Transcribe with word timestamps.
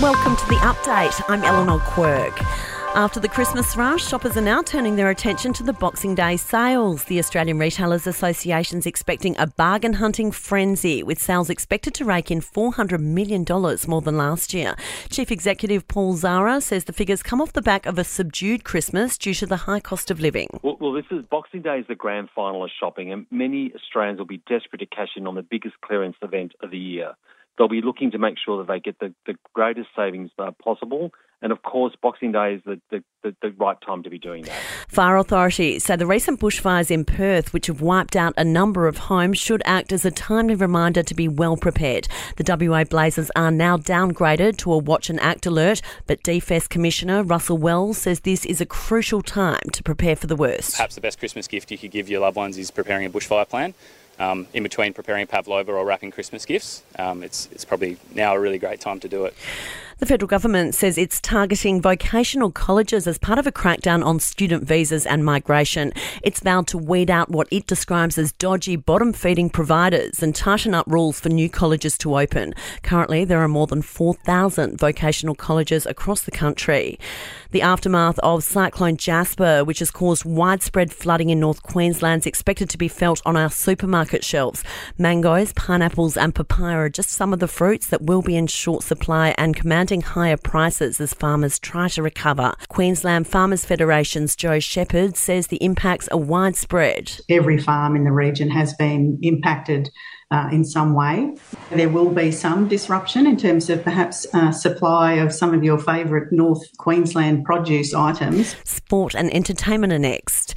Welcome 0.00 0.34
to 0.34 0.46
the 0.48 0.58
update. 0.62 1.22
I'm 1.28 1.44
Eleanor 1.44 1.78
Quirk. 1.78 2.36
After 2.94 3.20
the 3.20 3.28
Christmas 3.28 3.74
rush, 3.74 4.06
shoppers 4.06 4.36
are 4.36 4.42
now 4.42 4.60
turning 4.60 4.96
their 4.96 5.08
attention 5.08 5.54
to 5.54 5.62
the 5.62 5.72
Boxing 5.72 6.14
Day 6.14 6.36
sales. 6.36 7.04
The 7.04 7.18
Australian 7.18 7.58
Retailers 7.58 8.06
Association 8.06 8.80
is 8.80 8.84
expecting 8.84 9.34
a 9.38 9.46
bargain 9.46 9.94
hunting 9.94 10.30
frenzy, 10.30 11.02
with 11.02 11.18
sales 11.18 11.48
expected 11.48 11.94
to 11.94 12.04
rake 12.04 12.30
in 12.30 12.42
$400 12.42 13.00
million 13.00 13.46
more 13.88 14.02
than 14.02 14.18
last 14.18 14.52
year. 14.52 14.76
Chief 15.08 15.32
Executive 15.32 15.88
Paul 15.88 16.16
Zahra 16.16 16.60
says 16.60 16.84
the 16.84 16.92
figures 16.92 17.22
come 17.22 17.40
off 17.40 17.54
the 17.54 17.62
back 17.62 17.86
of 17.86 17.98
a 17.98 18.04
subdued 18.04 18.62
Christmas 18.64 19.16
due 19.16 19.32
to 19.34 19.46
the 19.46 19.56
high 19.56 19.80
cost 19.80 20.10
of 20.10 20.20
living. 20.20 20.48
Well, 20.62 20.76
well 20.78 20.92
this 20.92 21.06
is 21.10 21.24
Boxing 21.30 21.62
Day 21.62 21.78
is 21.78 21.86
the 21.88 21.94
grand 21.94 22.28
final 22.34 22.62
of 22.62 22.70
shopping, 22.78 23.10
and 23.10 23.24
many 23.30 23.72
Australians 23.74 24.18
will 24.18 24.26
be 24.26 24.42
desperate 24.46 24.80
to 24.80 24.86
cash 24.86 25.16
in 25.16 25.26
on 25.26 25.34
the 25.34 25.42
biggest 25.42 25.80
clearance 25.80 26.16
event 26.20 26.52
of 26.62 26.70
the 26.70 26.78
year. 26.78 27.14
They'll 27.58 27.68
be 27.68 27.82
looking 27.82 28.10
to 28.12 28.18
make 28.18 28.36
sure 28.42 28.58
that 28.58 28.72
they 28.72 28.80
get 28.80 28.98
the, 28.98 29.14
the 29.26 29.34
greatest 29.54 29.88
savings 29.96 30.30
uh, 30.38 30.50
possible 30.62 31.12
and 31.42 31.50
of 31.50 31.62
course, 31.62 31.92
Boxing 32.00 32.30
Day 32.30 32.54
is 32.54 32.62
the, 32.64 32.80
the, 32.90 33.02
the, 33.24 33.34
the, 33.42 33.50
right 33.58 33.76
time 33.84 34.04
to 34.04 34.10
be 34.10 34.18
doing 34.18 34.44
that. 34.44 34.62
Fire 34.86 35.16
authorities 35.16 35.84
say 35.84 35.96
the 35.96 36.06
recent 36.06 36.38
bushfires 36.38 36.88
in 36.88 37.04
Perth, 37.04 37.52
which 37.52 37.66
have 37.66 37.80
wiped 37.80 38.14
out 38.14 38.32
a 38.36 38.44
number 38.44 38.86
of 38.86 38.96
homes, 38.96 39.38
should 39.38 39.60
act 39.64 39.92
as 39.92 40.04
a 40.04 40.12
timely 40.12 40.54
reminder 40.54 41.02
to 41.02 41.14
be 41.14 41.26
well 41.26 41.56
prepared. 41.56 42.06
The 42.36 42.68
WA 42.68 42.84
blazes 42.84 43.30
are 43.34 43.50
now 43.50 43.76
downgraded 43.76 44.56
to 44.58 44.72
a 44.72 44.78
watch 44.78 45.10
and 45.10 45.18
act 45.18 45.44
alert, 45.44 45.82
but 46.06 46.22
DFES 46.22 46.68
Commissioner 46.68 47.24
Russell 47.24 47.58
Wells 47.58 47.98
says 47.98 48.20
this 48.20 48.46
is 48.46 48.60
a 48.60 48.66
crucial 48.66 49.20
time 49.20 49.62
to 49.72 49.82
prepare 49.82 50.14
for 50.14 50.28
the 50.28 50.36
worst. 50.36 50.76
Perhaps 50.76 50.94
the 50.94 51.00
best 51.00 51.18
Christmas 51.18 51.48
gift 51.48 51.72
you 51.72 51.78
could 51.78 51.90
give 51.90 52.08
your 52.08 52.20
loved 52.20 52.36
ones 52.36 52.56
is 52.56 52.70
preparing 52.70 53.04
a 53.04 53.10
bushfire 53.10 53.48
plan. 53.48 53.74
Um, 54.22 54.46
in 54.54 54.62
between 54.62 54.92
preparing 54.92 55.26
pavlova 55.26 55.72
or 55.72 55.84
wrapping 55.84 56.12
Christmas 56.12 56.46
gifts, 56.46 56.84
um, 56.96 57.24
it's, 57.24 57.48
it's 57.50 57.64
probably 57.64 57.96
now 58.14 58.36
a 58.36 58.38
really 58.38 58.58
great 58.58 58.80
time 58.80 59.00
to 59.00 59.08
do 59.08 59.24
it. 59.24 59.34
The 60.02 60.06
federal 60.06 60.26
government 60.26 60.74
says 60.74 60.98
it's 60.98 61.20
targeting 61.20 61.80
vocational 61.80 62.50
colleges 62.50 63.06
as 63.06 63.18
part 63.18 63.38
of 63.38 63.46
a 63.46 63.52
crackdown 63.52 64.04
on 64.04 64.18
student 64.18 64.64
visas 64.64 65.06
and 65.06 65.24
migration. 65.24 65.92
It's 66.24 66.40
vowed 66.40 66.66
to 66.66 66.78
weed 66.78 67.08
out 67.08 67.30
what 67.30 67.46
it 67.52 67.68
describes 67.68 68.18
as 68.18 68.32
dodgy 68.32 68.74
bottom 68.74 69.12
feeding 69.12 69.48
providers 69.48 70.20
and 70.20 70.34
tighten 70.34 70.74
up 70.74 70.88
rules 70.88 71.20
for 71.20 71.28
new 71.28 71.48
colleges 71.48 71.96
to 71.98 72.18
open. 72.18 72.52
Currently, 72.82 73.26
there 73.26 73.38
are 73.38 73.46
more 73.46 73.68
than 73.68 73.80
4,000 73.80 74.76
vocational 74.76 75.36
colleges 75.36 75.86
across 75.86 76.22
the 76.22 76.32
country. 76.32 76.98
The 77.52 77.62
aftermath 77.62 78.18
of 78.20 78.42
Cyclone 78.42 78.96
Jasper, 78.96 79.62
which 79.62 79.78
has 79.78 79.92
caused 79.92 80.24
widespread 80.24 80.90
flooding 80.90 81.30
in 81.30 81.38
North 81.38 81.62
Queensland, 81.62 82.22
is 82.22 82.26
expected 82.26 82.68
to 82.70 82.78
be 82.78 82.88
felt 82.88 83.22
on 83.24 83.36
our 83.36 83.50
supermarket 83.50 84.24
shelves. 84.24 84.64
Mangoes, 84.98 85.52
pineapples, 85.52 86.16
and 86.16 86.34
papaya 86.34 86.78
are 86.78 86.88
just 86.88 87.10
some 87.10 87.32
of 87.32 87.38
the 87.38 87.46
fruits 87.46 87.86
that 87.86 88.02
will 88.02 88.22
be 88.22 88.36
in 88.36 88.48
short 88.48 88.82
supply 88.82 89.32
and 89.38 89.54
commanding 89.54 89.91
higher 90.00 90.38
prices 90.38 91.00
as 91.00 91.12
farmers 91.12 91.58
try 91.58 91.88
to 91.88 92.02
recover. 92.02 92.54
Queensland 92.68 93.26
Farmers 93.26 93.64
Federation's 93.64 94.34
Jo 94.34 94.58
Sheppard 94.58 95.16
says 95.16 95.48
the 95.48 95.62
impacts 95.62 96.08
are 96.08 96.18
widespread. 96.18 97.20
Every 97.28 97.58
farm 97.58 97.94
in 97.96 98.04
the 98.04 98.12
region 98.12 98.50
has 98.50 98.72
been 98.74 99.18
impacted 99.22 99.90
uh, 100.32 100.48
in 100.50 100.64
some 100.64 100.94
way. 100.94 101.34
There 101.70 101.90
will 101.90 102.08
be 102.08 102.32
some 102.32 102.66
disruption 102.66 103.26
in 103.26 103.36
terms 103.36 103.68
of 103.68 103.84
perhaps 103.84 104.26
uh, 104.32 104.50
supply 104.50 105.14
of 105.14 105.32
some 105.32 105.52
of 105.52 105.62
your 105.62 105.78
favourite 105.78 106.32
North 106.32 106.62
Queensland 106.78 107.44
produce 107.44 107.92
items. 107.92 108.56
Sport 108.64 109.14
and 109.14 109.32
entertainment 109.34 109.92
are 109.92 109.98
next. 109.98 110.54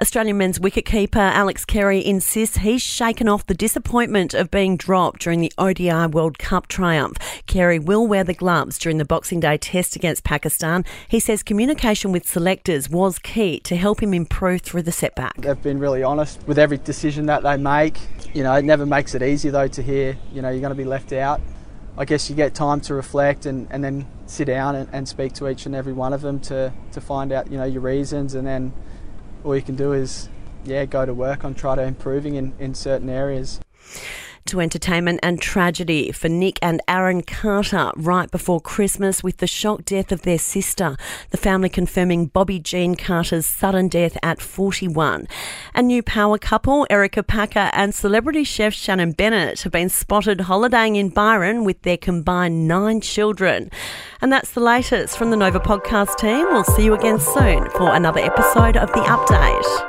Australian 0.00 0.38
men's 0.38 0.60
wicketkeeper 0.60 1.16
Alex 1.16 1.64
Carey 1.64 2.04
insists 2.06 2.58
he's 2.58 2.80
shaken 2.80 3.28
off 3.28 3.44
the 3.46 3.54
disappointment 3.54 4.32
of 4.32 4.48
being 4.48 4.76
dropped 4.76 5.20
during 5.20 5.40
the 5.40 5.52
ODI 5.58 6.06
World 6.06 6.38
Cup 6.38 6.68
triumph. 6.68 7.16
Carey 7.46 7.80
will 7.80 8.06
wear 8.06 8.22
the 8.22 8.32
gloves 8.32 8.78
during 8.78 8.98
the 8.98 9.04
Boxing 9.04 9.40
Day 9.40 9.58
test 9.58 9.96
against 9.96 10.22
Pakistan. 10.22 10.84
He 11.08 11.18
says 11.18 11.42
communication 11.42 12.12
with 12.12 12.28
selectors 12.28 12.88
was 12.88 13.18
key 13.18 13.58
to 13.60 13.74
help 13.74 14.00
him 14.00 14.14
improve 14.14 14.60
through 14.60 14.82
the 14.82 14.92
setback. 14.92 15.36
They've 15.38 15.60
been 15.60 15.80
really 15.80 16.04
honest 16.04 16.46
with 16.46 16.60
every 16.60 16.78
decision 16.78 17.26
that 17.26 17.42
they 17.42 17.56
make. 17.56 17.98
You 18.32 18.44
know, 18.44 18.54
it 18.54 18.64
never 18.64 18.86
makes 18.86 19.16
it 19.16 19.22
easy 19.24 19.50
though 19.50 19.66
to 19.66 19.82
hear, 19.82 20.16
you 20.32 20.42
know, 20.42 20.50
you're 20.50 20.60
going 20.60 20.70
to 20.70 20.76
be 20.76 20.84
left 20.84 21.12
out. 21.12 21.40
I 21.96 22.04
guess 22.04 22.30
you 22.30 22.36
get 22.36 22.54
time 22.54 22.80
to 22.82 22.94
reflect 22.94 23.46
and, 23.46 23.66
and 23.72 23.82
then 23.82 24.06
sit 24.26 24.44
down 24.44 24.76
and, 24.76 24.88
and 24.92 25.08
speak 25.08 25.32
to 25.34 25.48
each 25.48 25.66
and 25.66 25.74
every 25.74 25.92
one 25.92 26.12
of 26.12 26.20
them 26.20 26.38
to, 26.42 26.72
to 26.92 27.00
find 27.00 27.32
out, 27.32 27.50
you 27.50 27.58
know, 27.58 27.64
your 27.64 27.80
reasons 27.80 28.36
and 28.36 28.46
then 28.46 28.72
all 29.48 29.56
you 29.56 29.62
can 29.62 29.76
do 29.76 29.94
is, 29.94 30.28
yeah, 30.64 30.84
go 30.84 31.06
to 31.06 31.14
work 31.14 31.42
on 31.42 31.54
try 31.54 31.74
to 31.74 31.82
improving 31.82 32.34
in, 32.34 32.52
in 32.58 32.74
certain 32.74 33.08
areas 33.08 33.60
to 34.48 34.60
entertainment 34.60 35.20
and 35.22 35.40
tragedy 35.40 36.10
for 36.12 36.28
Nick 36.28 36.58
and 36.60 36.80
Aaron 36.88 37.22
Carter 37.22 37.90
right 37.96 38.30
before 38.30 38.60
Christmas 38.60 39.22
with 39.22 39.38
the 39.38 39.46
shock 39.46 39.84
death 39.84 40.10
of 40.10 40.22
their 40.22 40.38
sister. 40.38 40.96
The 41.30 41.36
family 41.36 41.68
confirming 41.68 42.26
Bobbie 42.26 42.58
Jean 42.58 42.94
Carter's 42.94 43.46
sudden 43.46 43.88
death 43.88 44.16
at 44.22 44.40
41. 44.40 45.28
A 45.74 45.82
new 45.82 46.02
power 46.02 46.38
couple, 46.38 46.86
Erica 46.90 47.22
Packer 47.22 47.70
and 47.72 47.94
celebrity 47.94 48.44
chef 48.44 48.74
Shannon 48.74 49.12
Bennett, 49.12 49.62
have 49.62 49.72
been 49.72 49.88
spotted 49.88 50.42
holidaying 50.42 50.96
in 50.96 51.10
Byron 51.10 51.64
with 51.64 51.82
their 51.82 51.96
combined 51.96 52.66
nine 52.66 53.00
children. 53.00 53.70
And 54.20 54.32
that's 54.32 54.52
the 54.52 54.60
latest 54.60 55.16
from 55.16 55.30
the 55.30 55.36
Nova 55.36 55.60
podcast 55.60 56.16
team. 56.16 56.46
We'll 56.46 56.64
see 56.64 56.84
you 56.84 56.94
again 56.94 57.20
soon 57.20 57.70
for 57.70 57.94
another 57.94 58.20
episode 58.20 58.76
of 58.76 58.88
The 58.92 59.00
Update. 59.00 59.87